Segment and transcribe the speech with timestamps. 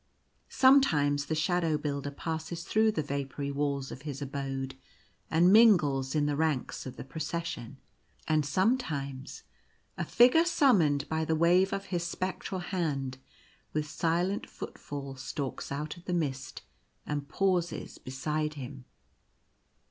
[0.49, 4.73] Sometimes the Shadow Builder passes through the vapoury walls of his abode
[5.29, 7.77] and mingles in the ranks of the Procession;
[8.27, 9.43] and sometimes
[9.99, 13.19] a figure summoned by the wave of his spectral hand,
[13.73, 16.63] with silent footfall stalks out of the mist
[17.05, 18.85] and pauses beside him.